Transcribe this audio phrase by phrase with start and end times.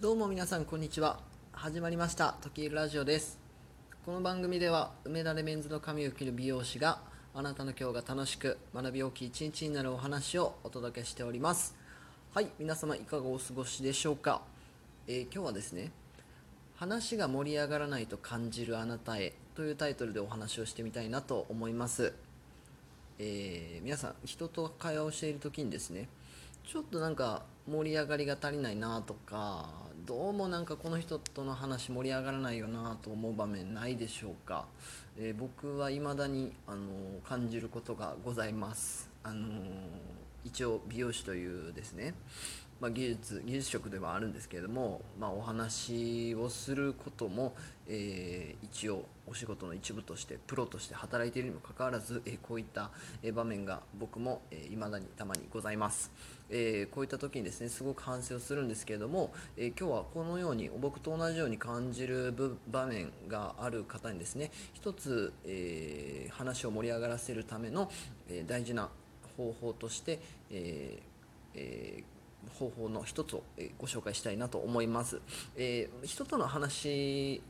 [0.00, 1.20] どうも皆さんこんにちは。
[1.52, 2.34] 始まりました。
[2.42, 3.38] 時計ラジオです。
[4.04, 6.98] この番組では梅田レメンズの髪を切る美容師が
[7.32, 11.76] あなたの今日が楽しく学び大きい一日になるお話をお届けしております。
[12.34, 14.42] はい皆様いかがお過ごしでしょうか、
[15.06, 15.92] えー今日はですね
[16.74, 22.12] 話が盛り上がらないと感じるあなたへというタイトルでお話をしてみたいなと思います。
[23.20, 26.08] えー皆さん人と会話をしている時にですね
[26.66, 29.68] ちょっとなんか盛り上がりが足りないなとか
[30.06, 34.66] どうもなんかこの人との話盛り上がらないよなと思う場面ないでしょうか、
[35.18, 36.86] えー僕は未だに、あの
[37.26, 42.14] 感じることがございます、あのー一応美容師というですね、
[42.80, 47.54] まあ、技術技術職ではあるんですけれども、まあ、お話をすることも、
[47.88, 52.90] えー一応お仕事の一部としてプロとして働いているにもかかわらず、えーこういった、
[53.32, 56.10] 場面が僕も、えー未だにたまにございます、
[56.50, 62.34] えこういった時にですねすごく反省をするんですけれども、え今日はこのように僕と同じように感じる
[62.70, 67.90] 場面がある方にですね一つ、えー話を盛り上がらせるための、
[68.28, 68.90] え大事な
[69.36, 71.02] 方法として、えー
[71.54, 72.14] えー
[72.58, 73.42] 方法の一つを、
[73.78, 75.22] ご紹介したいなと思います、
[75.56, 77.40] えー人との話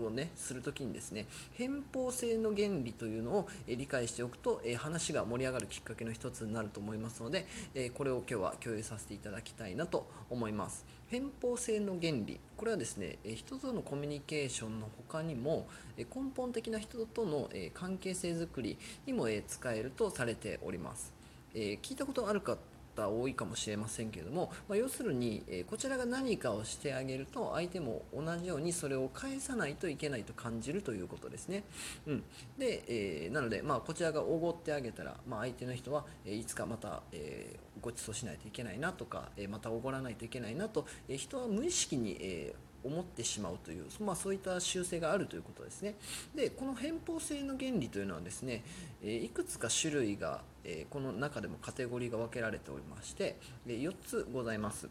[0.00, 10.84] をねするときにですね偏方性の原理というのを、理解しておくと、え話が盛り上がるきっかけの一つになると思いますので、えこれを今日は共有させていただきたいなと思います。
[11.08, 12.40] 偏方性の原理。
[12.56, 21.13] これはですね、え人とのコミュニケーションの他にも、え根本的な人との、え関係性づくりにも、え使えるとされております。
[21.54, 22.58] えー聞いたことある方
[22.96, 31.64] 多いかもしれませんけれども、まあ、要するに、えーこちらが何かをしてあげると相手も同じようにそれを返さないといけないと感じるということですね。
[32.06, 32.22] うん、
[32.56, 45.94] で、えーなので、まあ、こちらがおごってあげたら、まあ、相手の人は、えーいつかまた、えーご馳走しないといけないなとか、えーまたおごらないといけないなと、えー人は無意識に、えー思ってしまうという、まあ、そういった習性があるということですね。
[46.34, 48.62] でこの偏方性の原理というのはですね、
[49.02, 53.36] えいくつか種類が、えこの中でもカテゴリーが分けられておりまして、
[53.66, 54.88] え4つございます。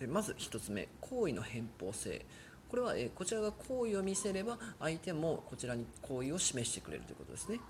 [0.00, 2.24] でまず1つ目行為の偏方性
[2.68, 7.60] これは、えこちらが行為を見せれば相手もこちらに行為を示してくれるということですね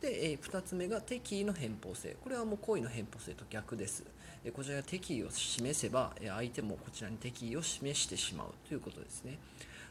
[0.00, 2.16] で、え2つ目が敵意の偏方性。
[2.22, 4.04] これはもう行為の偏方性と逆です、
[4.44, 9.38] えこちらが敵意を示せば、え相手もこちらに敵意を示してしまうということですね。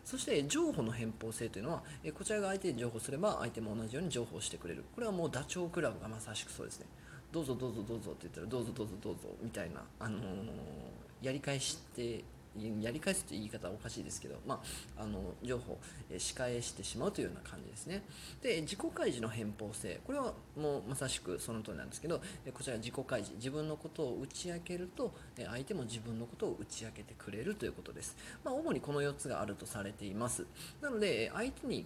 [0.04, 4.84] そして情報の偏方性というのは、えこちらが相手に情報すれば相手も同じように情報してくれる。
[4.94, 6.86] これはもうダチョウ倶楽部がまさしくそうですね。
[7.32, 10.22] どうぞどうぞどうぞって言ったらどうぞどうぞどうぞみたいな、あのー
[11.22, 12.24] やり返して
[12.82, 14.62] やり返すという言い方はおかしいですけど、ま
[14.98, 15.78] あ、あの情報、
[16.10, 18.04] えー仕返してしまうというような感じですね。
[18.42, 20.00] で自己開示の偏方性。
[20.06, 23.36] これはもうまさしくその通りなんですけどえこちら自己開示。
[23.36, 30.46] 自分のことを打ち明けるとえ相手も自分のことを打ち明けてくれるということです、まあ、主にこの4つがあるとされています。
[30.82, 31.86] なので相手に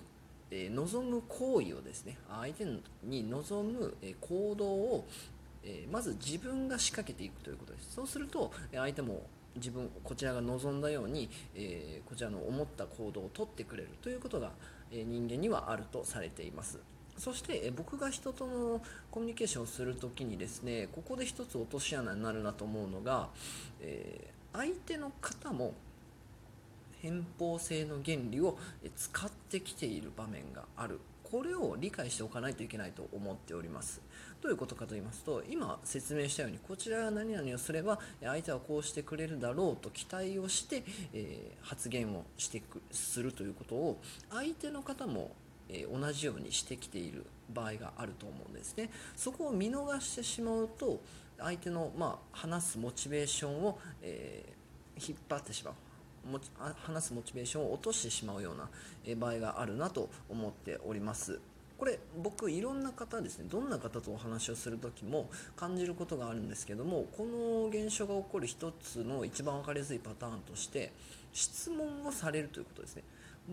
[0.52, 2.66] え望む行為をですね相手
[3.04, 5.08] に望むえ行動を
[5.64, 7.94] えまず自分が仕掛けていくということです。
[7.94, 9.24] そうするとえ相手も
[9.60, 14.52] 自分こちらが望んだように、えーこちらの思った行動をとってくれるということが、
[14.92, 16.80] え人間にはあるとされています。
[17.18, 18.82] そしてえ僕が人との
[19.12, 23.30] コミュニケーションをするときにですねここで一つ落とし穴になるなと思うのが、
[23.82, 25.76] えー相手の方も
[27.02, 28.58] 偏方性の原理を
[28.96, 31.00] 使ってきている場面がある。
[31.32, 34.02] これを理解しておかないといけないと思っております。
[34.42, 44.02] どういうことかと言いますと今説明したようにこちらが何々をすれば相手はこうしてくれるだろうと期待をして、えー発言をしてくするということを
[44.32, 45.36] 相手の方も
[45.68, 48.90] え同じようにしてきている場合があると思うんですね。
[49.16, 51.00] そこを見逃してしまうと
[51.38, 54.60] 相手の、まあ、話すモチベーションを、えー
[55.00, 55.74] 引っ張ってしまう。
[56.30, 58.70] もち話すモチベーションを落としてしまうような
[59.06, 61.40] え場合があるなと思っております。
[61.78, 70.92] これ僕いろんな方ですねどんな方とお話をする時も感じることがあるんですけどもこの現象が起こる一つの一番分かりやすいパターンとして
[71.32, 73.04] 質問をされるということですね。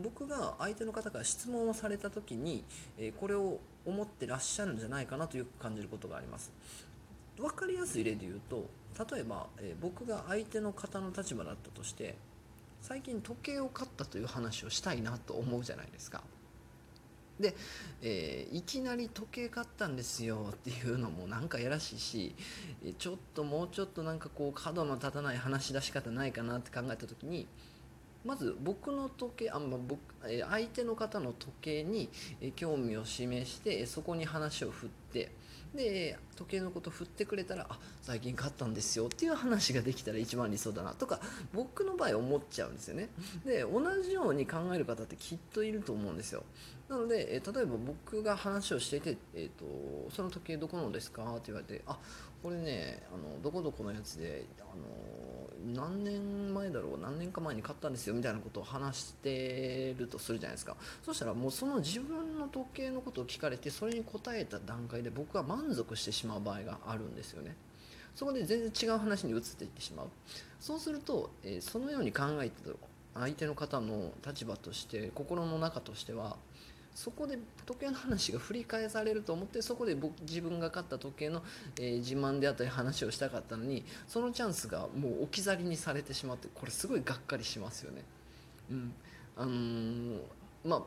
[0.03, 2.65] 僕が相手の方から質問をされた時に、
[2.99, 6.53] えこれを思ってらっしゃるんじゃないかなとよく感じることがあります。
[7.39, 8.67] 分かりやすい例で言うと
[9.13, 12.15] 例えば、え僕が相手の方の立場だったとして
[12.87, 16.23] 最近時計を買ったという話をしたいなと思うじゃないですか。
[17.41, 17.57] で、
[18.01, 22.35] えーいきなり時計買ったんですよっていうのもなんかやらしいし
[22.99, 27.49] ちょっともうちょっとなんかこう角の立たない話し出し方ないかなって考えた時に
[28.25, 30.01] まず僕の時計あ、まあ、僕
[30.49, 32.09] 相手の方の時計に
[32.55, 34.97] 興味を示してそこに話を振って
[35.75, 41.21] で時計のこと振ってくれたらあ最近買ったんですよっていう話ができたら一番理想だなとか
[41.53, 43.09] 僕の場合思っちゃうんですよね。
[43.45, 46.45] で同じように考える方ってきっといると思うんですよ。
[46.89, 51.99] なので、例えば僕が話をしていて、えーと「その時計どこのですか?」って言われて「あ
[52.43, 60.77] これねあのどこどこのやつであの何年前だろう何年か前に買ったんですよ」みたいなことを話してるとするじゃないですか。
[61.05, 67.55] そしたらもうその自分の時計のことを聞かれてそれに答えた段階でで僕は満足してしまう場合があるんですよね。
[68.13, 70.07] そこで全然違う話に移っていってしまう。
[70.59, 72.77] そうすると、えそのように考えてる
[73.15, 76.37] 相手の方の立場として心の中としては
[76.93, 81.45] そこで時計の話が振り返されると思ってそこで僕自分が買った時計の、
[81.79, 88.03] えー自慢であったり話をしたかったのにそのチャンスがもう置き去りにされてしまってこれすごいがっかりしますよね。
[88.73, 88.95] うん。
[89.37, 90.21] あのー
[90.65, 90.83] まあ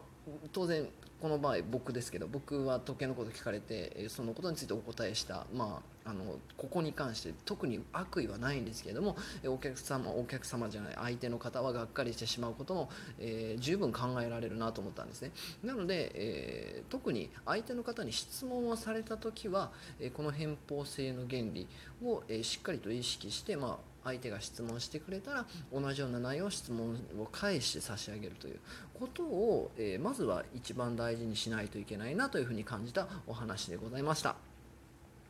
[0.52, 0.88] 当然
[1.22, 12.90] この場合僕ですけど僕は時計のこと聞かれてえそのことについてお答えした、まあ、あのここに関して特に悪意はないんですけれどもえお客様お客様じゃない相手の方はがっかりしてしまうことも、
[13.20, 15.32] えー十分考えられるなと思ったんですね。
[15.64, 21.68] なので、えー特に相手の方に質問をされた時は、えこの偏方性の原理
[22.04, 28.60] を、えしっかりと意識して、まあ、相手が質問してくれたら同じような内容質問を返して差し上げるという
[28.94, 34.49] ことを、えまずは一番大事にしないといけないなというふうに感じたお話でございました。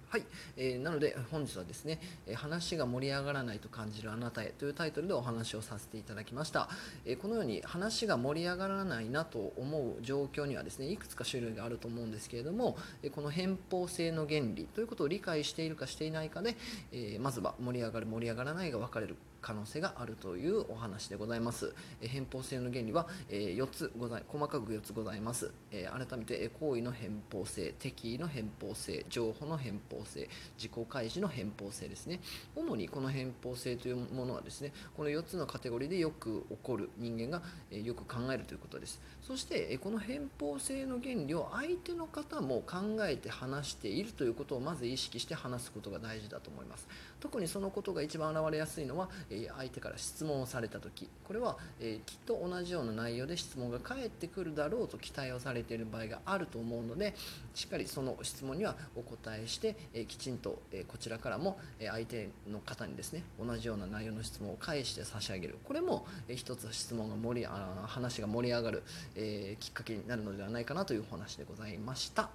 [0.10, 0.24] はい、
[0.58, 2.00] えーなので本日はですね、
[2.34, 6.68] 話が盛り上がらないと感じるあなたへというタイトルでお話をさせていただきました、
[7.06, 12.76] えーこのように話が盛り上がらないなと思う状況にはですねいくつか種類があると思うんですけれども、
[13.14, 16.58] この偏方性の原理ということを理解しているかしていないかで、
[16.92, 30.28] えーまずは盛り上がる盛り上がらないが分かれる可能性があるというお話でございます、えー偏方性の原理は、え4つござい細かく4つございます、え改めてえ行為の偏方性敵意の偏方性情報の偏方性
[30.58, 32.20] 自己開示の偏方性ですね。
[32.56, 39.00] 主にこの偏方性というものはですねこの4つのカテゴリーでよく起こる人間がえよく考えるということです。
[39.22, 46.88] そしてこの偏方性の原理を相手の方も考えて話しているということをまず意識して話すことが大事だと思います。
[47.20, 57.16] 特にそのことが一番現れやすいのは、え相手から質問をされた時これは、えきっと同じような内容で質問が返ってくるだろうと期待をされている場合があると思うので
[57.54, 68.84] しっかりその質問にはお答えして、えきちんと、えこちらからも、え相手の方にですね同じような内容の質問を返して差し上げるこれも、えー一つ質問が盛りあ話が盛り上がる、
[69.16, 72.30] えきっかけになるのではないかなというお話でございました。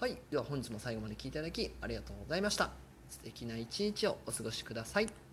[0.00, 2.70] はい、では本日も最後まで聞いていただきありがとうございました。
[3.10, 5.27] 素敵な一日をお過ごしください。